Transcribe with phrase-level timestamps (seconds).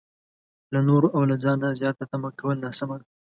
[0.73, 3.05] له نورو او له ځانه زياته تمه کول ناسمه ده.